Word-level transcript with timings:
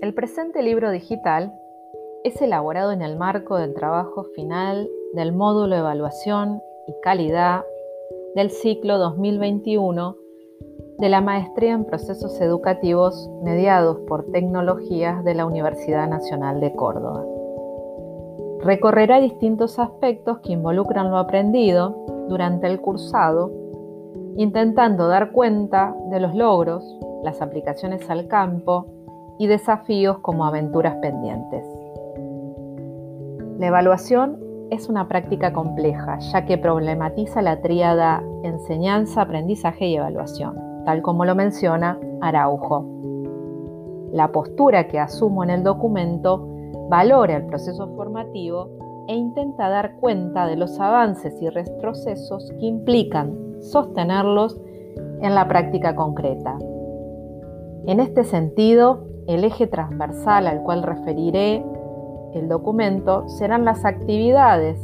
El 0.00 0.12
presente 0.14 0.62
libro 0.62 0.90
digital 0.90 1.52
es 2.24 2.40
elaborado 2.42 2.92
en 2.92 3.02
el 3.02 3.16
marco 3.16 3.56
del 3.56 3.74
trabajo 3.74 4.24
final 4.34 4.88
del 5.14 5.32
módulo 5.32 5.76
evaluación 5.76 6.60
y 6.86 6.94
calidad 7.02 7.64
del 8.34 8.50
ciclo 8.50 8.98
2021 8.98 10.16
de 10.98 11.08
la 11.08 11.20
Maestría 11.20 11.72
en 11.72 11.84
Procesos 11.84 12.40
Educativos 12.40 13.30
mediados 13.42 13.98
por 14.08 14.30
tecnologías 14.30 15.24
de 15.24 15.34
la 15.34 15.46
Universidad 15.46 16.08
Nacional 16.08 16.60
de 16.60 16.74
Córdoba. 16.74 17.24
Recorrerá 18.60 19.20
distintos 19.20 19.78
aspectos 19.78 20.40
que 20.40 20.52
involucran 20.52 21.10
lo 21.10 21.18
aprendido 21.18 22.26
durante 22.28 22.66
el 22.66 22.80
cursado, 22.80 23.52
intentando 24.36 25.08
dar 25.08 25.32
cuenta 25.32 25.94
de 26.10 26.20
los 26.20 26.34
logros, 26.34 26.98
las 27.22 27.40
aplicaciones 27.40 28.08
al 28.10 28.26
campo 28.26 29.03
y 29.38 29.46
desafíos 29.46 30.18
como 30.18 30.44
aventuras 30.44 30.96
pendientes. 30.96 31.64
La 33.58 33.68
evaluación 33.68 34.38
es 34.70 34.88
una 34.88 35.08
práctica 35.08 35.52
compleja, 35.52 36.18
ya 36.18 36.44
que 36.44 36.58
problematiza 36.58 37.42
la 37.42 37.60
tríada 37.60 38.22
enseñanza, 38.42 39.22
aprendizaje 39.22 39.86
y 39.86 39.96
evaluación, 39.96 40.56
tal 40.84 41.02
como 41.02 41.24
lo 41.24 41.34
menciona 41.34 41.98
Araujo. 42.20 42.84
La 44.12 44.32
postura 44.32 44.88
que 44.88 44.98
asumo 44.98 45.44
en 45.44 45.50
el 45.50 45.62
documento 45.62 46.48
valora 46.88 47.36
el 47.36 47.46
proceso 47.46 47.88
formativo 47.94 48.68
e 49.08 49.14
intenta 49.14 49.68
dar 49.68 49.96
cuenta 49.96 50.46
de 50.46 50.56
los 50.56 50.80
avances 50.80 51.40
y 51.40 51.48
retrocesos 51.48 52.50
que 52.58 52.66
implican 52.66 53.36
sostenerlos 53.60 54.60
en 55.20 55.34
la 55.34 55.46
práctica 55.48 55.94
concreta. 55.94 56.58
En 57.86 58.00
este 58.00 58.24
sentido, 58.24 59.04
el 59.26 59.44
eje 59.44 59.66
transversal 59.66 60.46
al 60.46 60.62
cual 60.62 60.82
referiré 60.82 61.64
el 62.34 62.48
documento 62.48 63.28
serán 63.28 63.64
las 63.64 63.84
actividades 63.84 64.80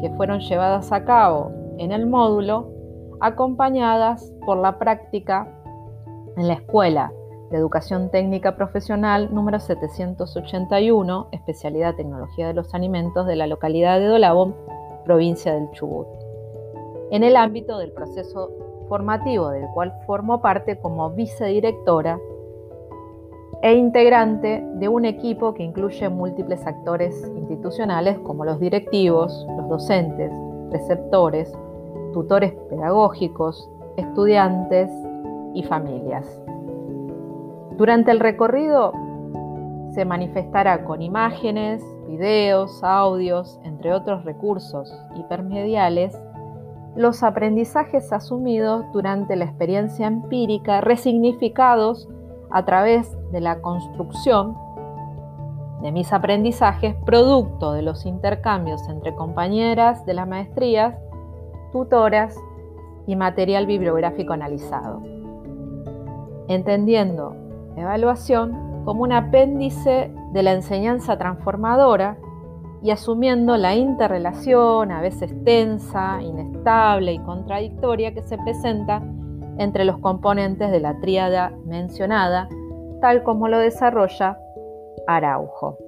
que 0.00 0.10
fueron 0.16 0.40
llevadas 0.40 0.92
a 0.92 1.04
cabo 1.04 1.50
en 1.78 1.92
el 1.92 2.06
módulo 2.06 2.70
acompañadas 3.20 4.32
por 4.44 4.58
la 4.58 4.78
práctica 4.78 5.48
en 6.36 6.46
la 6.48 6.54
escuela 6.54 7.12
de 7.50 7.56
Educación 7.56 8.10
Técnica 8.10 8.54
Profesional 8.54 9.34
número 9.34 9.58
781, 9.58 11.28
especialidad 11.32 11.96
Tecnología 11.96 12.46
de 12.46 12.54
los 12.54 12.72
Alimentos 12.74 13.26
de 13.26 13.36
la 13.36 13.46
localidad 13.46 13.98
de 13.98 14.06
Dolabón, 14.06 14.54
provincia 15.04 15.54
del 15.54 15.70
Chubut, 15.72 16.06
en 17.10 17.24
el 17.24 17.36
ámbito 17.36 17.78
del 17.78 17.92
proceso 17.92 18.50
formativo 18.88 19.50
del 19.50 19.66
cual 19.74 19.92
formo 20.06 20.40
parte 20.40 20.78
como 20.78 21.10
vicedirectora 21.10 22.20
e 23.62 23.74
integrante 23.74 24.64
de 24.74 24.88
un 24.88 25.04
equipo 25.04 25.52
que 25.52 25.62
incluye 25.62 26.08
múltiples 26.08 26.66
actores 26.66 27.30
institucionales 27.36 28.18
como 28.20 28.44
los 28.44 28.58
directivos, 28.58 29.46
los 29.56 29.68
docentes, 29.68 30.32
receptores, 30.70 31.52
tutores 32.12 32.52
pedagógicos, 32.70 33.70
estudiantes 33.96 34.90
y 35.54 35.62
familias. 35.64 36.40
Durante 37.76 38.10
el 38.10 38.20
recorrido 38.20 38.92
se 39.92 40.04
manifestará 40.04 40.84
con 40.84 41.02
imágenes, 41.02 41.84
videos, 42.06 42.82
audios, 42.82 43.60
entre 43.64 43.92
otros 43.92 44.24
recursos 44.24 44.92
hipermediales, 45.16 46.16
los 46.96 47.22
aprendizajes 47.22 48.12
asumidos 48.12 48.84
durante 48.92 49.36
la 49.36 49.44
experiencia 49.44 50.06
empírica 50.06 50.80
resignificados 50.80 52.08
a 52.50 52.64
través 52.64 53.16
de 53.30 53.40
la 53.40 53.60
construcción 53.60 54.56
de 55.82 55.92
mis 55.92 56.12
aprendizajes 56.12 56.94
producto 57.06 57.72
de 57.72 57.82
los 57.82 58.04
intercambios 58.04 58.86
entre 58.88 59.14
compañeras 59.14 60.04
de 60.04 60.14
las 60.14 60.28
maestrías, 60.28 60.94
tutoras 61.72 62.36
y 63.06 63.16
material 63.16 63.66
bibliográfico 63.66 64.32
analizado. 64.32 65.02
Entendiendo 66.48 67.34
evaluación 67.76 68.82
como 68.84 69.02
un 69.02 69.12
apéndice 69.12 70.12
de 70.32 70.42
la 70.42 70.52
enseñanza 70.52 71.16
transformadora 71.16 72.18
y 72.82 72.90
asumiendo 72.90 73.56
la 73.56 73.74
interrelación, 73.74 74.90
a 74.90 75.00
veces 75.00 75.34
tensa, 75.44 76.22
inestable 76.22 77.12
y 77.12 77.18
contradictoria 77.18 78.14
que 78.14 78.22
se 78.22 78.38
presenta 78.38 79.02
entre 79.58 79.84
los 79.84 79.98
componentes 79.98 80.70
de 80.70 80.80
la 80.80 80.98
tríada 81.00 81.52
mencionada, 81.66 82.48
tal 83.00 83.22
como 83.22 83.48
lo 83.48 83.58
desarrolla 83.58 84.38
Araujo. 85.06 85.78